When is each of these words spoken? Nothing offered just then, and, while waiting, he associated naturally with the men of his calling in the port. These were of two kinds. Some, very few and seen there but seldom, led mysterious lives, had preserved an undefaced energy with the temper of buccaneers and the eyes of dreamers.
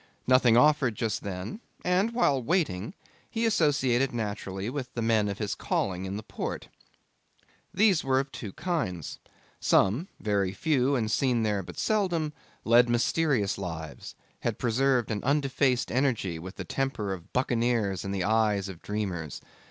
Nothing 0.25 0.57
offered 0.57 0.95
just 0.95 1.21
then, 1.21 1.59
and, 1.85 2.11
while 2.11 2.41
waiting, 2.41 2.95
he 3.29 3.45
associated 3.45 4.11
naturally 4.11 4.67
with 4.67 4.91
the 4.95 5.01
men 5.03 5.29
of 5.29 5.37
his 5.37 5.53
calling 5.53 6.05
in 6.05 6.17
the 6.17 6.23
port. 6.23 6.69
These 7.71 8.03
were 8.03 8.19
of 8.19 8.31
two 8.31 8.51
kinds. 8.53 9.19
Some, 9.59 10.07
very 10.19 10.53
few 10.53 10.95
and 10.95 11.11
seen 11.11 11.43
there 11.43 11.61
but 11.61 11.77
seldom, 11.77 12.33
led 12.65 12.89
mysterious 12.89 13.59
lives, 13.59 14.15
had 14.39 14.57
preserved 14.57 15.11
an 15.11 15.21
undefaced 15.23 15.91
energy 15.91 16.39
with 16.39 16.55
the 16.55 16.63
temper 16.65 17.13
of 17.13 17.31
buccaneers 17.31 18.03
and 18.03 18.11
the 18.11 18.23
eyes 18.23 18.69
of 18.69 18.81
dreamers. 18.81 19.39